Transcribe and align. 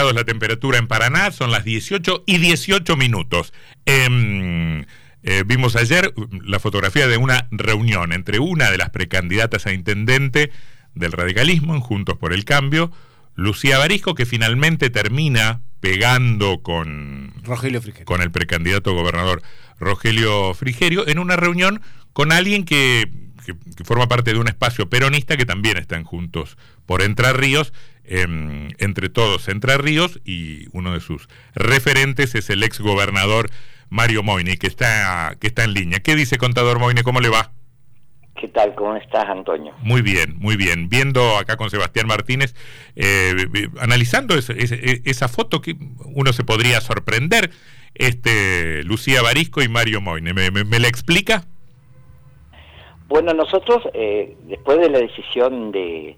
grados 0.00 0.14
la 0.14 0.24
temperatura 0.24 0.78
en 0.78 0.86
Paraná, 0.86 1.30
son 1.30 1.50
las 1.50 1.62
18 1.62 2.24
y 2.26 2.38
18 2.38 2.96
minutos. 2.96 3.52
Em, 3.84 4.86
eh, 5.22 5.44
vimos 5.44 5.76
ayer 5.76 6.14
la 6.42 6.58
fotografía 6.58 7.06
de 7.06 7.18
una 7.18 7.48
reunión 7.50 8.14
entre 8.14 8.38
una 8.38 8.70
de 8.70 8.78
las 8.78 8.88
precandidatas 8.88 9.66
a 9.66 9.74
intendente 9.74 10.52
del 10.94 11.12
radicalismo 11.12 11.74
en 11.74 11.82
Juntos 11.82 12.16
por 12.16 12.32
el 12.32 12.46
Cambio, 12.46 12.90
Lucía 13.34 13.76
Barisco, 13.76 14.14
que 14.14 14.24
finalmente 14.24 14.88
termina 14.88 15.60
pegando 15.80 16.62
con, 16.62 17.34
Rogelio 17.44 17.82
con 18.06 18.22
el 18.22 18.30
precandidato 18.30 18.94
gobernador 18.94 19.42
Rogelio 19.78 20.54
Frigerio 20.54 21.06
en 21.08 21.18
una 21.18 21.36
reunión 21.36 21.82
con 22.14 22.32
alguien 22.32 22.64
que, 22.64 23.06
forma 23.84 24.08
parte 24.08 24.32
de 24.32 24.38
un 24.38 24.48
espacio 24.48 24.88
peronista 24.88 25.36
que 25.36 25.44
también 25.44 25.76
están 25.76 26.04
juntos 26.04 26.56
por 26.86 27.02
Entre 27.02 27.30
Ríos, 27.34 27.74
em, 28.10 28.68
entre 28.78 29.08
todos 29.08 29.48
Entre 29.48 29.78
Ríos, 29.78 30.20
y 30.24 30.66
uno 30.72 30.92
de 30.92 31.00
sus 31.00 31.28
referentes 31.54 32.34
es 32.34 32.50
el 32.50 32.62
ex 32.62 32.80
gobernador 32.80 33.48
Mario 33.88 34.22
Moine, 34.22 34.58
que 34.58 34.66
está, 34.66 35.36
que 35.40 35.46
está 35.46 35.64
en 35.64 35.74
línea. 35.74 36.00
¿Qué 36.00 36.14
dice 36.14 36.36
contador 36.36 36.78
Moine? 36.78 37.02
¿Cómo 37.02 37.20
le 37.20 37.28
va? 37.28 37.52
¿Qué 38.40 38.48
tal? 38.48 38.74
¿Cómo 38.74 38.96
estás, 38.96 39.28
Antonio? 39.28 39.74
Muy 39.82 40.00
bien, 40.00 40.36
muy 40.38 40.56
bien. 40.56 40.88
Viendo 40.88 41.36
acá 41.36 41.56
con 41.56 41.68
Sebastián 41.68 42.06
Martínez, 42.06 42.54
eh, 42.96 43.34
analizando 43.80 44.34
esa 44.34 45.28
foto 45.28 45.60
que 45.60 45.76
uno 46.14 46.32
se 46.32 46.44
podría 46.44 46.80
sorprender, 46.80 47.50
este 47.94 48.82
Lucía 48.84 49.20
Barisco 49.20 49.62
y 49.62 49.68
Mario 49.68 50.00
Moine. 50.00 50.32
¿Me, 50.32 50.78
la 50.78 50.88
explica? 50.88 51.44
Bueno, 53.08 53.34
nosotros, 53.34 53.82
eh, 53.92 54.36
después 54.44 54.78
de 54.78 54.88
la 54.88 55.00
decisión 55.00 55.72
de, 55.72 56.16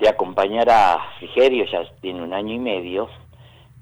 de 0.00 0.08
acompañar 0.08 0.68
a 0.70 0.98
Frigerio, 1.18 1.64
ya 1.66 1.82
tiene 2.00 2.22
un 2.22 2.32
año 2.32 2.54
y 2.54 2.58
medio, 2.58 3.08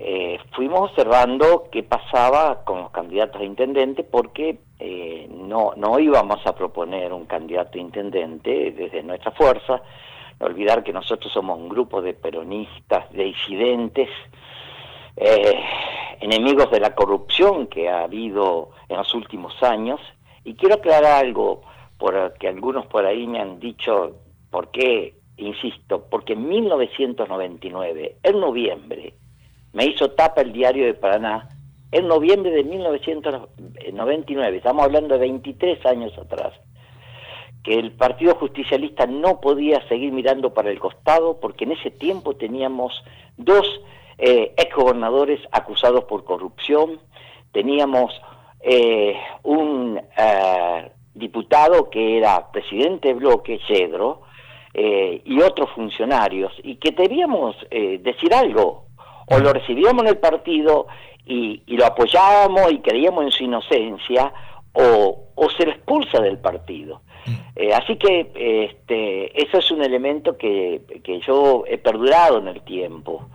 eh, 0.01 0.39
fuimos 0.53 0.91
observando 0.91 1.69
qué 1.73 1.83
pasaba 1.83 2.63
con 2.65 2.83
los 2.83 2.91
candidatos 2.93 3.41
a 3.41 3.45
intendente 3.45 4.05
porque 4.05 4.59
eh, 4.79 5.29
no, 5.29 5.73
no 5.77 5.99
íbamos 5.99 6.39
a 6.47 6.55
proponer 6.55 7.13
un 7.13 7.27
candidato 7.27 7.79
a 7.79 7.81
intendente 7.81 8.71
desde 8.71 9.03
nuestra 9.03 9.33
fuerza, 9.33 9.83
no 10.39 10.47
olvidar 10.47 10.85
que 10.85 10.93
nosotros 10.93 11.33
somos 11.33 11.59
un 11.59 11.69
grupo 11.69 12.01
de 12.01 12.15
peronistas, 12.15 13.11
de 13.13 13.25
disidentes, 13.25 14.09
eh, 15.17 15.61
enemigos 16.21 16.71
de 16.71 16.79
la 16.79 16.95
corrupción 16.95 17.67
que 17.67 17.89
ha 17.89 18.05
habido 18.05 18.71
en 18.89 18.99
los 18.99 19.13
últimos 19.15 19.61
años. 19.65 20.01
Y 20.45 20.55
quiero 20.55 20.77
aclarar 20.77 21.25
algo, 21.25 21.63
porque 21.99 22.47
algunos 22.47 22.87
por 22.87 23.05
ahí 23.05 23.27
me 23.27 23.41
han 23.41 23.59
dicho, 23.59 24.15
¿por 24.51 24.71
qué? 24.71 25.18
Insisto, 25.39 26.05
porque 26.11 26.35
en 26.35 26.49
1999, 26.49 28.17
en 28.23 28.41
noviembre, 28.41 29.15
me 29.73 29.87
hizo 29.87 30.11
tapa 30.11 30.41
el 30.41 30.53
diario 30.53 30.85
de 30.85 30.95
Paraná 30.95 31.49
en 31.91 32.07
noviembre 32.07 32.51
de 32.51 32.65
1999, 32.65 34.57
estamos 34.59 34.85
hablando 34.85 35.15
de 35.15 35.21
23 35.21 35.87
años 35.87 36.13
atrás, 36.19 36.53
que 37.63 37.79
el 37.79 37.93
Partido 37.93 38.35
Justicialista 38.35 39.07
no 39.07 39.41
podía 39.41 39.87
seguir 39.89 40.13
mirando 40.13 40.53
para 40.53 40.71
el 40.71 40.79
costado 40.79 41.41
porque 41.41 41.65
en 41.65 41.73
ese 41.73 41.91
tiempo 41.91 42.37
teníamos 42.37 43.03
dos 43.39 43.81
eh, 44.19 44.53
exgobernadores 44.59 45.41
acusados 45.51 46.05
por 46.05 46.25
corrupción, 46.25 47.01
teníamos 47.53 48.13
eh, 48.61 49.17
un 49.45 49.99
eh, 50.17 50.91
diputado 51.15 51.89
que 51.89 52.19
era 52.19 52.51
presidente 52.53 53.09
de 53.09 53.15
bloque, 53.15 53.61
Cedro, 53.67 54.28
eh, 54.81 55.23
y 55.25 55.41
otros 55.41 55.71
funcionarios, 55.71 56.53
y 56.63 56.77
que 56.77 56.93
debíamos 56.93 57.57
decir 57.71 58.33
algo, 58.33 58.87
o 59.31 59.39
lo 59.39 59.53
recibíamos 59.53 60.03
en 60.05 60.09
el 60.09 60.19
partido 60.19 60.87
y, 61.29 61.63
lo 61.77 61.87
apoyábamos 61.87 62.73
y 62.73 62.79
creíamos 62.79 63.25
en 63.25 63.31
su 63.31 63.45
inocencia, 63.45 64.33
o, 64.73 65.25
se 65.57 65.67
lo 65.67 65.73
expulsa 65.73 66.21
del 66.21 66.39
partido. 66.39 67.01
Mm. 67.27 67.33
Eh, 67.57 67.75
así 67.75 67.97
que 67.97 68.31
este, 68.35 69.43
eso 69.43 69.59
es 69.59 69.71
un 69.71 69.83
elemento 69.83 70.37
que, 70.37 70.81
yo 71.27 71.65
he 71.67 71.79
perdurado 71.79 72.39
en 72.39 72.49
el 72.49 72.63
tiempo. 72.63 73.29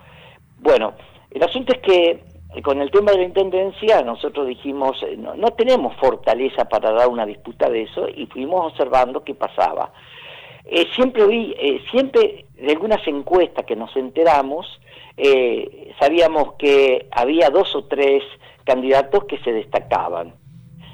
Bueno, 0.59 0.93
el 1.31 1.43
asunto 1.43 1.73
es 1.73 1.79
que 1.79 2.23
con 2.61 2.81
el 2.81 2.91
tema 2.91 3.11
de 3.11 3.17
la 3.17 3.23
intendencia 3.23 4.01
nosotros 4.01 4.47
dijimos, 4.47 5.01
eh, 5.03 5.15
no, 5.17 5.35
no 5.35 5.51
tenemos 5.51 5.95
fortaleza 5.97 6.65
para 6.65 6.91
dar 6.91 7.07
una 7.07 7.25
disputa 7.25 7.69
de 7.69 7.83
eso 7.83 8.07
y 8.07 8.25
fuimos 8.27 8.71
observando 8.71 9.23
qué 9.23 9.33
pasaba. 9.33 9.91
Eh, 10.65 10.87
siempre 10.95 11.27
vi, 11.27 11.55
siempre 11.91 12.45
de 12.55 12.71
algunas 12.71 13.05
encuestas 13.07 13.65
que 13.65 13.75
nos 13.75 13.95
enteramos, 13.95 14.79
eh, 15.17 15.93
sabíamos 15.99 16.53
que 16.53 17.07
había 17.11 17.49
dos 17.49 17.75
o 17.75 17.85
tres 17.85 18.23
candidatos 18.63 19.25
que 19.25 19.37
se 19.39 19.51
destacaban. 19.51 20.33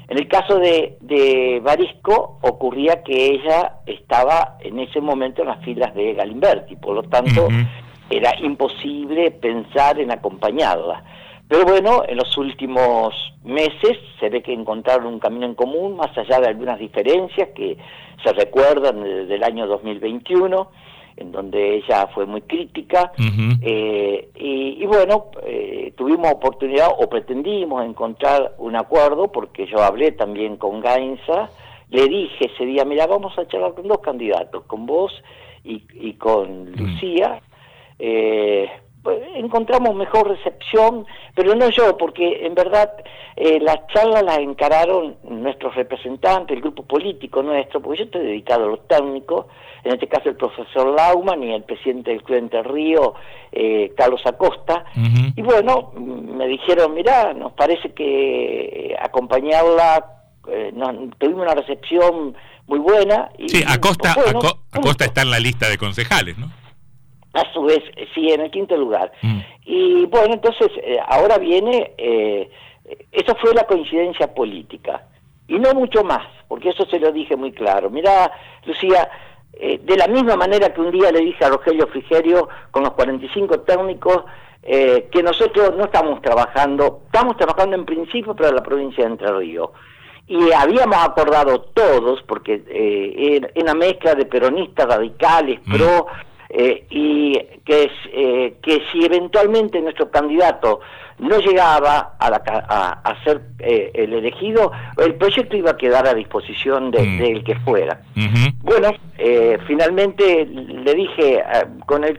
En 0.08 0.18
el 0.18 0.26
caso 0.26 0.58
de, 0.58 0.98
de 1.00 1.60
Barisco 1.62 2.40
ocurría 2.42 3.04
que 3.04 3.26
ella 3.26 3.76
estaba 3.86 4.58
en 4.60 4.80
ese 4.80 5.00
momento 5.00 5.42
en 5.42 5.48
las 5.48 5.64
filas 5.64 5.94
de 5.94 6.14
Galimberti, 6.14 6.74
por 6.74 6.96
lo 6.96 7.02
tanto 7.04 7.46
era 8.10 8.34
imposible 8.40 9.30
pensar 9.30 10.00
en 10.00 10.10
acompañarla. 10.10 11.04
Pero 11.50 11.64
bueno, 11.64 12.04
en 12.06 12.16
los 12.16 12.38
últimos 12.38 13.12
meses 13.42 13.98
se 14.20 14.28
ve 14.28 14.40
que 14.40 14.52
encontraron 14.52 15.06
un 15.12 15.18
camino 15.18 15.46
en 15.46 15.56
común, 15.56 15.96
más 15.96 16.16
allá 16.16 16.38
de 16.38 16.46
algunas 16.46 16.78
diferencias 16.78 17.48
que 17.56 17.76
se 18.22 18.32
recuerdan 18.32 19.02
desde 19.02 19.34
el 19.34 19.42
año 19.42 19.66
2021 19.66 20.70
en 21.16 21.32
donde 21.32 21.78
ella 21.78 22.06
fue 22.14 22.24
muy 22.24 22.42
crítica, 22.42 23.12
eh, 23.62 24.28
y, 24.36 24.86
bueno, 24.86 25.26
eh, 25.44 25.92
tuvimos 25.96 26.32
oportunidad 26.32 26.88
o 26.96 27.10
pretendimos 27.10 27.84
encontrar 27.84 28.54
un 28.58 28.76
acuerdo, 28.76 29.30
porque 29.30 29.66
yo 29.66 29.82
hablé 29.82 30.12
también 30.12 30.56
con 30.56 30.80
Gainza, 30.80 31.50
le 31.90 32.06
dije 32.06 32.50
ese 32.54 32.64
día, 32.64 32.84
mira, 32.84 33.06
vamos 33.06 33.36
a 33.38 33.46
charlar 33.48 33.74
con 33.74 33.88
dos 33.88 33.98
candidatos, 33.98 34.64
con 34.64 34.86
vos 34.86 35.12
y, 35.64 36.14
con 36.14 36.72
Lucía, 36.72 37.42
eh, 37.98 38.70
encontramos 39.34 39.94
mejor 39.94 40.28
recepción, 40.28 41.06
pero 41.34 41.54
no 41.54 41.70
yo, 41.70 41.96
porque 41.96 42.44
en 42.46 42.54
verdad 42.54 42.92
eh, 43.36 43.58
las 43.60 43.86
charlas 43.88 44.22
las 44.22 44.38
encararon 44.38 45.16
nuestros 45.24 45.74
representantes, 45.74 46.54
el 46.54 46.62
grupo 46.62 46.82
político 46.82 47.42
nuestro, 47.42 47.80
porque 47.80 48.00
yo 48.00 48.04
estoy 48.04 48.22
dedicado 48.22 48.64
a 48.64 48.68
los 48.68 48.86
técnicos, 48.86 49.46
en 49.84 49.94
este 49.94 50.06
caso 50.08 50.28
el 50.28 50.36
profesor 50.36 50.94
Lauman 50.94 51.42
y 51.42 51.54
el 51.54 51.62
presidente 51.62 52.10
del 52.10 52.22
Club 52.22 52.38
Entre 52.38 52.62
Río, 52.62 53.14
eh, 53.52 53.92
Carlos 53.96 54.20
Acosta, 54.26 54.84
y 55.34 55.40
bueno, 55.40 55.92
me 55.96 56.46
dijeron, 56.46 56.92
mira, 56.92 57.32
nos 57.32 57.52
parece 57.52 57.92
que 57.94 58.94
acompañarla, 59.00 60.04
eh, 60.48 60.72
tuvimos 61.18 61.42
una 61.42 61.54
recepción 61.54 62.36
muy 62.66 62.78
buena. 62.78 63.30
Y, 63.38 63.48
sí, 63.48 63.64
Acosta, 63.66 64.14
Acosta 64.72 65.04
está 65.04 65.22
en 65.22 65.30
la 65.30 65.40
lista 65.40 65.68
de 65.68 65.78
concejales, 65.78 66.36
¿no? 66.36 66.59
A 67.32 67.52
su 67.52 67.62
vez, 67.62 67.80
sí, 68.14 68.30
en 68.30 68.40
el 68.40 68.50
quinto 68.50 68.76
lugar. 68.76 69.12
Mm. 69.22 69.40
Y 69.64 70.06
bueno, 70.06 70.34
entonces, 70.34 70.68
eh, 70.82 70.98
ahora 71.06 71.38
viene, 71.38 71.92
eh, 71.96 72.50
eso 73.12 73.34
fue 73.36 73.54
la 73.54 73.64
coincidencia 73.64 74.34
política, 74.34 75.06
y 75.46 75.58
no 75.58 75.74
mucho 75.74 76.02
más, 76.04 76.26
porque 76.48 76.70
eso 76.70 76.84
se 76.86 76.98
lo 76.98 77.12
dije 77.12 77.36
muy 77.36 77.52
claro. 77.52 77.90
Mira, 77.90 78.32
Lucía, 78.64 79.08
eh, 79.52 79.80
de 79.82 79.96
la 79.96 80.06
misma 80.06 80.36
manera 80.36 80.72
que 80.72 80.80
un 80.80 80.90
día 80.90 81.12
le 81.12 81.20
dije 81.20 81.44
a 81.44 81.50
Rogelio 81.50 81.86
Frigerio, 81.88 82.48
con 82.70 82.82
los 82.82 82.92
45 82.92 83.60
técnicos, 83.60 84.24
que 84.62 85.22
nosotros 85.22 85.74
no 85.74 85.84
estamos 85.84 86.20
trabajando, 86.20 87.00
estamos 87.06 87.34
trabajando 87.38 87.76
en 87.76 87.86
principio 87.86 88.36
para 88.36 88.52
la 88.52 88.62
provincia 88.62 89.02
de 89.02 89.12
Entre 89.12 89.32
Ríos. 89.32 89.70
Y 90.26 90.52
habíamos 90.52 90.98
acordado 90.98 91.62
todos, 91.72 92.22
porque 92.24 92.62
era 92.68 93.48
una 93.56 93.74
mezcla 93.74 94.14
de 94.14 94.26
peronistas 94.26 94.86
radicales, 94.86 95.60
mm. 95.64 95.72
Eh, 96.52 96.84
y 96.90 97.38
que, 97.64 97.88
eh, 98.12 98.54
que 98.60 98.82
si 98.90 99.04
eventualmente 99.04 99.80
nuestro 99.80 100.10
candidato 100.10 100.80
no 101.20 101.38
llegaba 101.38 102.16
a, 102.18 102.26
a, 103.04 103.22
ser 103.22 103.42
eh, 103.60 103.92
el 103.94 104.14
elegido, 104.14 104.72
el 104.98 105.14
proyecto 105.14 105.56
iba 105.56 105.70
a 105.70 105.76
quedar 105.76 106.08
a 106.08 106.14
disposición 106.14 106.90
del 106.90 107.18
de, 107.18 107.34
mm. 107.34 107.44
que 107.44 107.54
fuera. 107.60 108.00
Bueno, 108.62 108.90
finalmente 109.68 110.44
le 110.46 110.94
dije, 110.94 111.40
con 111.86 112.02
el 112.02 112.18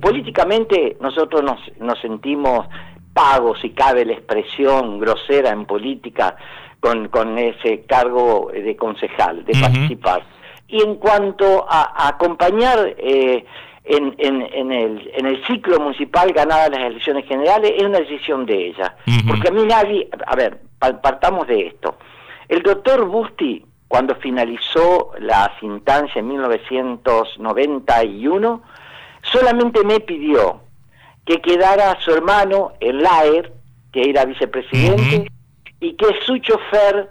políticamente 0.00 0.96
nosotros 1.00 1.42
nos, 1.42 1.58
nos 1.80 1.98
sentimos 2.00 2.68
pagos, 3.14 3.58
si 3.62 3.70
cabe 3.70 4.04
la 4.04 4.12
expresión 4.12 5.00
grosera 5.00 5.50
en 5.50 5.64
política, 5.64 6.36
con, 6.78 7.08
con 7.08 7.36
ese 7.38 7.82
cargo 7.86 8.52
de 8.52 8.76
concejal, 8.76 9.44
de 9.44 9.58
participar 9.58 10.22
y 10.74 10.82
en 10.82 10.96
cuanto 10.96 11.64
a, 11.68 12.08
acompañar 12.08 12.96
eh, 12.98 13.44
en, 13.84 14.14
en, 14.18 14.72
el, 14.72 15.08
en 15.14 15.26
el 15.26 15.46
ciclo 15.46 15.78
municipal 15.78 16.32
ganadas 16.32 16.70
las 16.70 16.80
elecciones 16.80 17.24
generales, 17.26 17.74
es 17.76 17.84
una 17.84 18.00
decisión 18.00 18.44
de 18.44 18.70
ella. 18.70 18.96
Porque 19.24 19.46
a 19.48 19.52
mí 19.52 19.64
nadie, 19.66 20.08
a 20.26 20.34
ver, 20.34 20.58
partamos 21.00 21.46
de 21.46 21.68
esto. 21.68 21.96
El 22.48 22.64
doctor 22.64 23.04
Busti, 23.04 23.64
cuando 23.86 24.16
finalizó 24.16 25.12
las 25.20 25.50
instancias 25.62 26.16
en 26.16 26.26
1991, 26.26 28.62
solamente 29.22 29.84
me 29.84 30.00
pidió 30.00 30.60
que 31.24 31.40
quedara 31.40 31.96
su 32.00 32.10
hermano, 32.10 32.72
el 32.80 33.00
Laer, 33.00 33.52
que 33.92 34.10
era 34.10 34.24
vicepresidente, 34.24 35.30
y 35.78 35.92
que 35.92 36.06
su 36.26 36.36
chofer, 36.38 37.10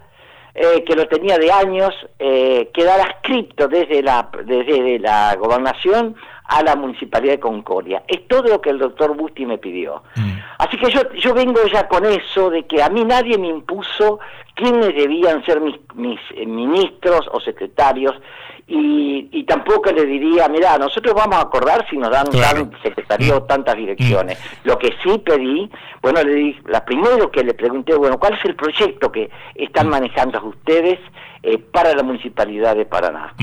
eh, 0.55 0.83
que 0.83 0.95
lo 0.95 1.07
tenía 1.07 1.37
de 1.37 1.51
años, 1.51 1.93
eh, 2.19 2.69
quedara 2.73 3.03
escrito 3.03 3.67
desde 3.67 4.03
la, 4.03 4.29
desde 4.45 4.99
la 4.99 5.35
gobernación 5.35 6.15
a 6.45 6.61
la 6.63 6.75
Municipalidad 6.75 7.33
de 7.33 7.39
Concordia. 7.39 8.03
Es 8.07 8.27
todo 8.27 8.43
lo 8.43 8.61
que 8.61 8.69
el 8.69 8.79
doctor 8.79 9.15
Busti 9.15 9.45
me 9.45 9.57
pidió. 9.57 10.03
Mm. 10.15 10.31
Así 10.57 10.77
que 10.77 10.91
yo, 10.91 11.01
yo 11.13 11.33
vengo 11.33 11.65
ya 11.71 11.87
con 11.87 12.05
eso 12.05 12.49
de 12.49 12.65
que 12.65 12.81
a 12.81 12.89
mí 12.89 13.03
nadie 13.05 13.37
me 13.37 13.47
impuso 13.47 14.19
quiénes 14.55 14.95
debían 14.95 15.43
ser 15.45 15.61
mis, 15.61 15.75
mis 15.95 16.19
eh, 16.35 16.45
ministros 16.45 17.27
o 17.31 17.39
secretarios 17.39 18.15
y, 18.65 19.27
y, 19.31 19.43
tampoco 19.43 19.91
le 19.91 20.05
diría, 20.05 20.47
mira, 20.47 20.77
nosotros 20.77 21.13
vamos 21.13 21.35
a 21.35 21.41
acordar 21.41 21.85
si 21.89 21.97
nos 21.97 22.09
dan 22.09 22.27
claro. 22.27 22.69
secretario 22.81 23.41
mm. 23.41 23.47
tantas 23.47 23.75
direcciones. 23.75 24.39
Mm. 24.39 24.67
Lo 24.67 24.77
que 24.77 24.93
sí 25.03 25.17
pedí, 25.19 25.69
bueno, 26.01 26.23
le 26.23 26.33
di, 26.33 26.57
la 26.67 26.85
primero 26.85 27.29
que 27.29 27.43
le 27.43 27.53
pregunté, 27.53 27.93
bueno, 27.95 28.17
¿cuál 28.17 28.35
es 28.35 28.45
el 28.45 28.55
proyecto 28.55 29.11
que 29.11 29.29
están 29.55 29.89
manejando 29.89 30.41
ustedes 30.45 30.97
eh, 31.43 31.57
para 31.57 31.93
la 31.93 32.03
Municipalidad 32.03 32.75
de 32.77 32.85
Paraná? 32.85 33.33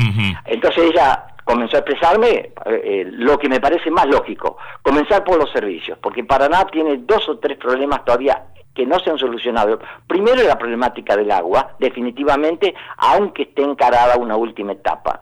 Entonces 0.46 0.84
ella 0.90 1.26
comenzó 1.50 1.76
a 1.76 1.80
expresarme 1.80 2.28
eh, 2.28 2.52
eh, 2.64 3.04
lo 3.10 3.38
que 3.38 3.48
me 3.48 3.60
parece 3.60 3.90
más 3.90 4.06
lógico, 4.06 4.56
comenzar 4.82 5.24
por 5.24 5.36
los 5.36 5.50
servicios, 5.50 5.98
porque 6.00 6.24
Paraná 6.24 6.64
tiene 6.66 6.98
dos 6.98 7.28
o 7.28 7.38
tres 7.38 7.58
problemas 7.58 8.04
todavía 8.04 8.44
que 8.74 8.86
no 8.86 9.00
se 9.00 9.10
han 9.10 9.18
solucionado. 9.18 9.80
Primero 10.06 10.42
la 10.44 10.56
problemática 10.56 11.16
del 11.16 11.30
agua, 11.32 11.72
definitivamente, 11.78 12.74
aunque 12.98 13.42
esté 13.42 13.62
encarada 13.62 14.16
una 14.16 14.36
última 14.36 14.72
etapa. 14.72 15.20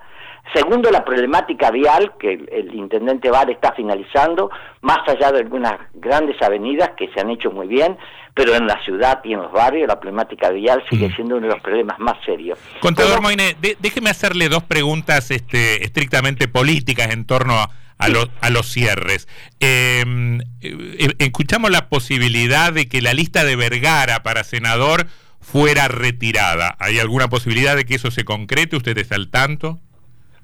Segundo, 0.55 0.91
la 0.91 1.05
problemática 1.05 1.71
vial, 1.71 2.12
que 2.19 2.33
el, 2.33 2.75
intendente 2.75 3.31
Val 3.31 3.50
está 3.50 3.73
finalizando, 3.73 4.50
más 4.81 5.00
allá 5.06 5.31
de 5.33 5.41
algunas 5.41 5.75
grandes 5.95 6.41
avenidas 6.43 6.91
que 6.97 7.09
se 7.12 7.21
han 7.21 7.31
hecho 7.31 7.50
muy 7.50 7.67
bien, 7.67 7.99
pero 8.35 8.55
en 8.55 8.67
la 8.67 8.83
ciudad 8.85 9.21
y 9.25 9.35
en 9.35 9.43
los 9.43 9.53
barrios 9.53 9.89
la 9.89 9.99
problemática 10.00 10.50
vial 10.50 10.83
sigue 10.89 11.09
mm. 11.09 11.15
siendo 11.17 11.37
uno 11.37 11.49
de 11.49 11.53
los 11.55 11.62
problemas 11.62 11.99
más 11.99 12.17
serios. 12.25 12.59
Contador 12.81 13.21
Moine, 13.21 13.56
déjeme 13.81 14.11
hacerle 14.11 14.49
dos 14.49 14.62
preguntas 14.62 15.31
este, 15.31 15.85
estrictamente 15.85 16.49
políticas 16.49 17.11
en 17.11 17.27
torno 17.27 17.55
a, 17.99 18.09
los, 18.09 18.31
a 18.41 18.50
los 18.50 18.71
cierres. 18.71 19.29
Em, 19.61 20.41
eh, 20.62 21.15
escuchamos 21.19 21.71
la 21.71 21.89
posibilidad 21.89 22.73
de 22.73 22.89
que 22.89 23.03
la 23.03 23.12
lista 23.12 23.45
de 23.45 23.56
Vergara 23.56 24.23
para 24.23 24.45
senador 24.45 25.09
fuera 25.41 25.89
retirada. 25.89 26.77
¿Hay 26.79 26.99
alguna 26.99 27.29
posibilidad 27.29 27.77
de 27.77 27.85
que 27.85 27.97
eso 27.97 28.11
se 28.11 28.25
concrete? 28.25 28.77
¿Usted 28.77 28.97
está 28.99 29.17
al 29.17 29.31
tanto? 29.31 29.81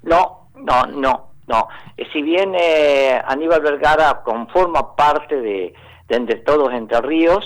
No, 0.05 0.49
no, 0.55 0.85
no, 0.85 1.31
no. 1.47 1.67
Eh, 1.97 2.07
si 2.13 2.21
bien 2.21 2.53
eh, 2.55 3.21
Aníbal 3.25 3.61
Vergara 3.61 4.21
conforma 4.23 4.95
parte 4.95 5.35
de, 5.41 5.73
de 6.07 6.15
Entre 6.15 6.37
Todos 6.37 6.73
Entre 6.73 7.01
Ríos, 7.01 7.45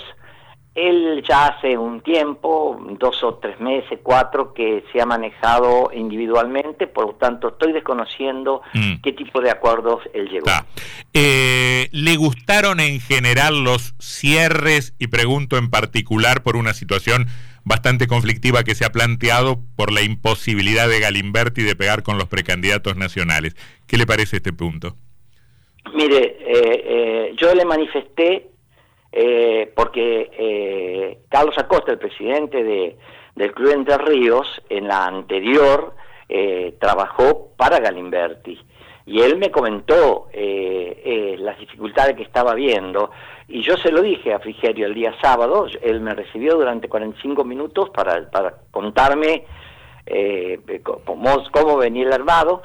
él 0.74 1.22
ya 1.28 1.46
hace 1.46 1.76
un 1.76 2.00
tiempo, 2.00 2.80
dos 2.98 3.22
o 3.24 3.34
tres 3.34 3.58
meses, 3.60 3.98
cuatro, 4.02 4.54
que 4.54 4.84
se 4.92 5.00
ha 5.00 5.06
manejado 5.06 5.90
individualmente, 5.92 6.86
por 6.86 7.06
lo 7.06 7.14
tanto 7.14 7.48
estoy 7.48 7.72
desconociendo 7.72 8.62
mm. 8.72 9.00
qué 9.02 9.12
tipo 9.12 9.40
de 9.40 9.50
acuerdos 9.50 10.02
él 10.14 10.28
llegó. 10.28 10.46
Eh, 11.12 11.88
¿Le 11.90 12.16
gustaron 12.16 12.78
en 12.78 13.00
general 13.00 13.64
los 13.64 13.94
cierres 13.98 14.94
y 14.98 15.08
pregunto 15.08 15.58
en 15.58 15.70
particular 15.70 16.42
por 16.42 16.56
una 16.56 16.72
situación 16.72 17.26
bastante 17.64 18.06
conflictiva 18.06 18.64
que 18.64 18.74
se 18.74 18.84
ha 18.84 18.92
planteado 18.92 19.58
por 19.76 19.92
la 19.92 20.02
imposibilidad 20.02 20.88
de 20.88 21.00
Galimberti 21.00 21.62
de 21.62 21.76
pegar 21.76 22.02
con 22.02 22.18
los 22.18 22.28
precandidatos 22.28 22.96
nacionales. 22.96 23.54
¿Qué 23.86 23.96
le 23.96 24.06
parece 24.06 24.36
este 24.36 24.52
punto? 24.52 24.96
Mire, 25.94 26.36
eh, 26.40 26.84
eh, 26.84 27.34
yo 27.36 27.54
le 27.54 27.64
manifesté 27.64 28.50
eh, 29.12 29.72
porque 29.74 31.18
Carlos 31.28 31.56
Acosta, 31.58 31.92
el 31.92 31.98
presidente 31.98 32.62
de, 32.62 32.96
del 33.34 33.52
Club 33.52 33.72
Entre 33.72 33.98
Ríos, 33.98 34.46
en 34.68 34.88
la 34.88 35.06
anterior 35.06 35.94
trabajó 36.78 37.52
para 37.56 37.80
Galimberti 37.80 38.56
y 39.10 39.20
él 39.22 39.38
me 39.38 39.50
comentó 39.50 40.28
eh, 40.32 41.02
eh, 41.04 41.36
las 41.40 41.58
dificultades 41.58 42.14
que 42.14 42.22
estaba 42.22 42.54
viendo 42.54 43.10
y 43.48 43.60
yo 43.62 43.76
se 43.76 43.90
lo 43.90 44.02
dije 44.02 44.32
a 44.32 44.38
Frigerio 44.38 44.86
el 44.86 44.94
día 44.94 45.12
sábado, 45.20 45.66
él 45.82 46.00
me 46.00 46.14
recibió 46.14 46.54
durante 46.54 46.88
45 46.88 47.42
minutos 47.42 47.90
para, 47.90 48.30
para 48.30 48.54
contarme 48.70 49.44
eh, 50.06 50.60
cómo, 51.04 51.42
cómo, 51.50 51.76
venía 51.76 52.04
el 52.04 52.12
armado 52.12 52.62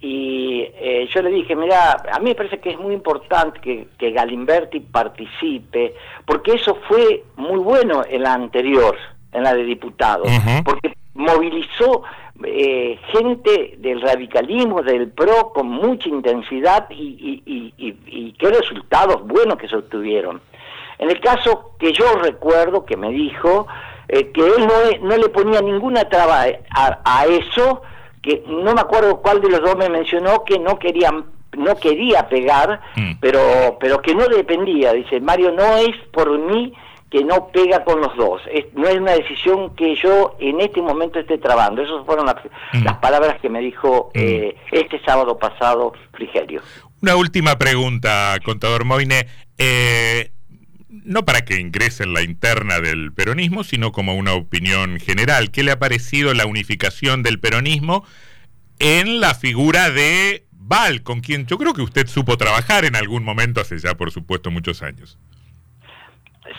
y 0.00 0.68
eh, 0.76 1.08
yo 1.12 1.20
le 1.20 1.30
dije, 1.30 1.56
mira, 1.56 1.96
a 2.12 2.20
mí 2.20 2.26
me 2.26 2.34
parece 2.36 2.60
que 2.60 2.70
es 2.70 2.78
muy 2.78 2.94
importante 2.94 3.58
que, 3.60 3.88
que 3.98 4.12
Galimberti 4.12 4.78
participe 4.78 5.94
porque 6.24 6.52
eso 6.52 6.78
fue 6.86 7.24
muy 7.34 7.58
bueno 7.58 8.04
en 8.08 8.22
la 8.22 8.34
anterior, 8.34 8.96
en 9.32 9.42
la 9.42 9.52
de 9.52 9.64
diputados, 9.64 10.30
porque 10.64 10.94
movilizó 11.14 12.04
eh, 12.44 12.98
gente 13.12 13.74
del 13.78 14.00
radicalismo, 14.00 14.82
del 14.82 15.10
PRO, 15.10 15.52
con 15.52 15.68
mucha 15.68 16.08
intensidad 16.08 16.88
y, 16.90 17.42
y, 17.44 18.32
qué 18.38 18.50
resultados 18.50 19.26
buenos 19.26 19.58
que 19.58 19.68
se 19.68 19.76
obtuvieron. 19.76 20.40
En 20.98 21.10
el 21.10 21.20
caso 21.20 21.72
que 21.78 21.92
yo 21.92 22.04
recuerdo 22.22 22.84
que 22.84 22.96
me 22.96 23.10
dijo 23.10 23.66
eh, 24.08 24.30
que 24.32 24.40
él 24.40 24.66
no, 24.66 25.08
no, 25.08 25.16
le 25.16 25.28
ponía 25.28 25.60
ninguna 25.60 26.08
traba 26.08 26.44
a, 26.70 27.26
eso, 27.26 27.82
que 28.22 28.44
no 28.46 28.72
me 28.72 28.80
acuerdo 28.80 29.20
cuál 29.20 29.40
de 29.40 29.50
los 29.50 29.60
dos 29.60 29.76
me 29.76 29.88
mencionó 29.88 30.44
que 30.44 30.58
no 30.58 30.78
querían 30.78 31.24
no 31.56 31.76
quería 31.76 32.28
pegar, 32.28 32.80
mm. 32.94 33.12
pero 33.20 33.78
pero 33.80 34.00
que 34.00 34.14
no 34.14 34.28
dependía. 34.28 34.92
Dice 34.92 35.20
Mario, 35.20 35.50
no 35.52 35.76
es 35.78 35.96
por 36.12 36.38
mí 36.38 36.72
que 37.10 37.24
no 37.24 37.48
pega 37.48 37.84
con 37.84 38.00
los 38.00 38.14
dos. 38.16 38.42
no 38.74 38.86
es 38.86 38.98
una 38.98 39.12
decisión 39.12 39.74
que 39.74 39.96
yo 39.96 40.36
en 40.40 40.60
este 40.60 40.82
momento 40.82 41.18
esté 41.18 41.38
trabando. 41.38 41.82
Esas 41.82 42.04
fueron 42.04 42.26
las, 42.26 42.36
mm. 42.72 43.00
palabras 43.00 43.40
que 43.40 43.48
me 43.48 43.60
dijo 43.60 44.10
mm. 44.14 44.18
eh, 44.18 44.56
este 44.72 45.00
sábado 45.04 45.38
pasado 45.38 45.92
Frigerio. 46.12 46.60
Una 47.00 47.16
última 47.16 47.56
pregunta, 47.58 48.36
contador 48.44 48.84
Moine. 48.84 49.26
Eh, 49.56 50.32
no 50.88 51.24
para 51.24 51.44
que 51.44 51.60
ingrese 51.60 52.04
en 52.04 52.12
la 52.12 52.22
interna 52.22 52.80
del 52.80 53.12
peronismo, 53.12 53.64
sino 53.64 53.92
como 53.92 54.14
una 54.14 54.34
opinión 54.34 54.98
general. 54.98 55.50
¿Qué 55.50 55.62
le 55.62 55.70
ha 55.70 55.78
parecido 55.78 56.34
la 56.34 56.46
unificación 56.46 57.22
del 57.22 57.40
peronismo 57.40 58.04
en 58.78 59.20
la 59.20 59.34
figura 59.34 59.90
de 59.90 60.46
Val, 60.50 61.02
con 61.02 61.20
quien 61.20 61.46
yo 61.46 61.56
creo 61.56 61.72
que 61.72 61.82
usted 61.82 62.06
supo 62.06 62.36
trabajar 62.36 62.84
en 62.84 62.96
algún 62.96 63.24
momento 63.24 63.60
hace 63.60 63.78
ya, 63.78 63.94
por 63.94 64.10
supuesto, 64.10 64.50
muchos 64.50 64.82
años? 64.82 65.18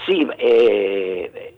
Sí, 0.09 0.27
eh, 0.39 1.53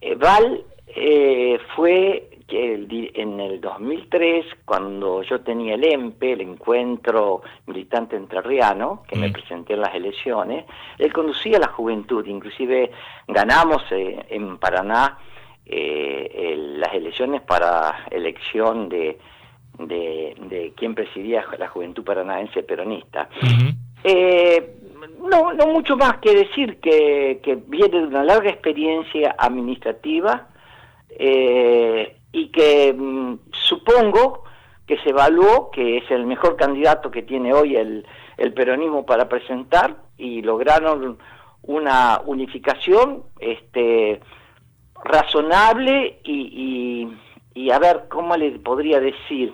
eh, 0.00 0.14
Val 0.14 0.64
eh, 0.86 1.58
fue 1.76 2.26
en 2.48 3.40
el 3.40 3.60
2003, 3.60 4.46
cuando 4.64 5.22
yo 5.22 5.40
tenía 5.42 5.74
el 5.74 5.84
EMPE, 5.84 6.32
el 6.32 6.40
Encuentro 6.40 7.42
Militante 7.66 8.16
Entrerriano, 8.16 9.02
que 9.08 9.16
me 9.16 9.28
mm. 9.28 9.32
presenté 9.32 9.74
en 9.74 9.80
las 9.80 9.94
elecciones, 9.94 10.64
él 10.98 11.12
conducía 11.12 11.58
a 11.58 11.60
la 11.60 11.68
juventud, 11.68 12.26
inclusive 12.26 12.90
ganamos 13.28 13.82
en 13.90 14.58
Paraná 14.58 15.18
las 15.66 16.94
elecciones 16.94 17.40
para 17.42 18.06
elección 18.10 18.88
de, 18.90 19.18
de, 19.78 20.34
de 20.40 20.72
quien 20.76 20.94
presidía 20.94 21.44
la 21.58 21.68
juventud 21.68 22.04
paranaense 22.04 22.62
peronista. 22.62 23.30
No, 25.08 25.52
no 25.52 25.66
mucho 25.66 25.96
más 25.96 26.18
que 26.18 26.32
decir 26.34 26.78
que, 26.80 27.40
viene 27.66 28.00
de 28.00 28.06
una 28.06 28.22
larga 28.22 28.50
experiencia 28.50 29.34
administrativa 29.36 30.48
eh, 31.10 32.16
y 32.30 32.48
que 32.48 32.92
mm, 32.92 33.38
supongo 33.50 34.44
que 34.86 34.98
se 34.98 35.10
evaluó 35.10 35.70
que 35.72 35.98
es 35.98 36.10
el 36.10 36.24
mejor 36.26 36.56
candidato 36.56 37.10
que 37.10 37.22
tiene 37.22 37.52
hoy 37.52 37.76
el, 37.76 38.06
el 38.36 38.52
peronismo 38.54 39.04
para 39.04 39.28
presentar 39.28 39.96
y 40.18 40.42
lograron 40.42 41.18
una 41.62 42.20
unificación 42.24 43.24
este, 43.40 44.20
razonable 45.02 46.20
y, 46.22 47.08
y, 47.54 47.60
y 47.60 47.70
a 47.70 47.78
ver 47.80 48.04
cómo 48.08 48.36
le 48.36 48.52
podría 48.60 49.00
decir 49.00 49.52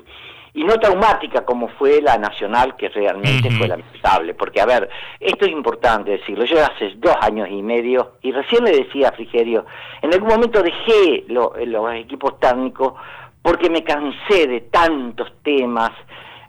y 0.59 0.65
no 0.65 0.75
traumática 0.81 1.45
como 1.45 1.69
fue 1.69 2.03
la 2.03 2.19
nacional, 2.19 2.75
que 2.75 2.88
realmente 2.88 3.49
fue 3.49 3.69
lamentable. 3.69 4.35
Porque, 4.35 4.61
a 4.61 4.67
ver, 4.67 4.91
esto 5.21 5.45
es 5.45 5.53
importante 5.53 6.11
decirlo. 6.11 6.45
Yo 6.47 6.57
hace 6.61 6.95
dos 6.97 7.15
años 7.21 7.49
y 7.49 7.62
medio, 7.62 8.15
y 8.23 8.33
recién 8.33 8.65
le 8.65 8.73
decía 8.73 9.11
a 9.11 9.12
Frigerio, 9.12 9.67
en 10.03 10.12
algún 10.12 10.31
momento 10.31 10.61
dejé 10.61 11.25
los 11.29 11.95
equipos 11.95 12.41
técnicos 12.41 12.95
porque 13.41 13.71
me 13.71 13.85
cansé 13.85 14.49
de 14.49 14.62
tantos 14.62 15.33
temas. 15.45 15.93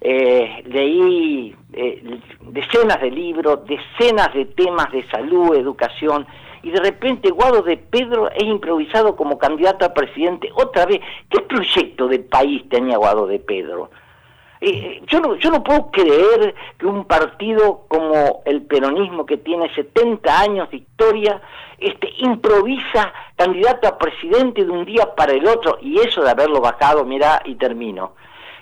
Eh, 0.01 0.63
leí 0.65 1.55
eh, 1.73 2.19
decenas 2.41 2.99
de 3.01 3.11
libros, 3.11 3.59
decenas 3.67 4.33
de 4.33 4.45
temas 4.45 4.91
de 4.91 5.07
salud, 5.09 5.55
educación, 5.55 6.25
y 6.63 6.71
de 6.71 6.79
repente 6.79 7.31
Guado 7.31 7.61
de 7.61 7.77
Pedro 7.77 8.29
es 8.31 8.43
improvisado 8.43 9.15
como 9.15 9.37
candidato 9.37 9.85
a 9.85 9.93
presidente 9.93 10.49
otra 10.53 10.85
vez. 10.85 10.99
¿Qué 11.29 11.41
proyecto 11.41 12.07
de 12.07 12.19
país 12.19 12.67
tenía 12.69 12.97
Guado 12.97 13.27
de 13.27 13.39
Pedro? 13.39 13.89
Eh, 14.61 15.01
yo, 15.07 15.21
no, 15.21 15.35
yo 15.35 15.51
no 15.51 15.63
puedo 15.63 15.89
creer 15.89 16.53
que 16.77 16.85
un 16.85 17.05
partido 17.05 17.85
como 17.87 18.41
el 18.45 18.63
peronismo, 18.63 19.25
que 19.25 19.37
tiene 19.37 19.73
70 19.73 20.39
años 20.39 20.69
de 20.69 20.77
historia, 20.77 21.41
este, 21.77 22.09
improvisa 22.17 23.13
candidato 23.37 23.87
a 23.87 23.97
presidente 23.97 24.65
de 24.65 24.71
un 24.71 24.83
día 24.83 25.15
para 25.15 25.31
el 25.31 25.47
otro, 25.47 25.77
y 25.81 25.99
eso 25.99 26.21
de 26.21 26.31
haberlo 26.31 26.59
bajado, 26.59 27.05
mira, 27.05 27.41
y 27.45 27.55
termino. 27.55 28.15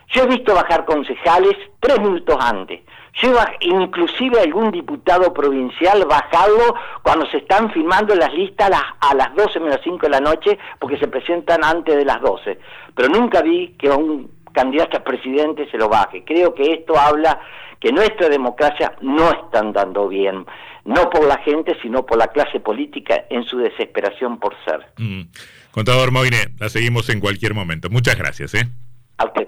Yo 0.09 0.23
he 0.23 0.27
visto 0.27 0.53
bajar 0.53 0.85
concejales 0.85 1.55
tres 1.79 1.99
minutos 1.99 2.37
antes. 2.39 2.81
Yo 3.21 3.35
inclusive 3.61 4.39
algún 4.39 4.71
diputado 4.71 5.33
provincial 5.33 6.05
bajado 6.05 6.75
cuando 7.01 7.25
se 7.31 7.37
están 7.37 7.71
firmando 7.71 8.13
las 8.15 8.31
listas 8.33 8.67
a 8.67 8.69
las, 8.69 8.83
a 8.99 9.15
las 9.15 9.35
12 9.35 9.59
menos 9.59 9.79
5 9.83 9.97
de 10.05 10.09
la 10.09 10.19
noche 10.19 10.57
porque 10.79 10.97
se 10.97 11.07
presentan 11.07 11.63
antes 11.63 11.95
de 11.95 12.05
las 12.05 12.21
12. 12.21 12.59
Pero 12.95 13.09
nunca 13.09 13.41
vi 13.41 13.75
que 13.79 13.89
un 13.89 14.29
candidato 14.53 14.97
a 14.97 15.03
presidente 15.03 15.69
se 15.71 15.77
lo 15.77 15.89
baje. 15.89 16.23
Creo 16.25 16.53
que 16.53 16.73
esto 16.73 16.97
habla 16.97 17.39
que 17.79 17.91
nuestra 17.91 18.29
democracia 18.29 18.93
no 19.01 19.31
está 19.31 19.59
andando 19.59 20.07
bien, 20.07 20.45
no 20.85 21.09
por 21.09 21.25
la 21.25 21.37
gente, 21.39 21.75
sino 21.81 22.05
por 22.05 22.17
la 22.17 22.27
clase 22.27 22.59
política 22.59 23.25
en 23.29 23.43
su 23.43 23.57
desesperación 23.57 24.39
por 24.39 24.55
ser. 24.63 24.85
Mm. 24.97 25.23
Contador 25.71 26.11
Moine, 26.11 26.53
la 26.59 26.69
seguimos 26.69 27.09
en 27.09 27.19
cualquier 27.19 27.53
momento. 27.53 27.89
Muchas 27.89 28.17
gracias. 28.17 28.53
¿eh? 28.55 28.67
A 29.17 29.25
usted 29.25 29.47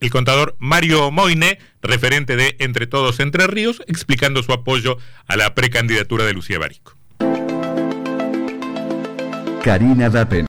el 0.00 0.10
contador 0.10 0.56
Mario 0.58 1.10
Moine, 1.10 1.58
referente 1.82 2.36
de 2.36 2.56
Entre 2.58 2.86
Todos 2.86 3.20
Entre 3.20 3.46
Ríos, 3.46 3.82
explicando 3.86 4.42
su 4.42 4.52
apoyo 4.52 4.96
a 5.26 5.36
la 5.36 5.54
precandidatura 5.54 6.24
de 6.24 6.32
Lucía 6.32 6.58
Barico. 6.58 6.96
Karina 9.62 10.08
Dapen. 10.08 10.38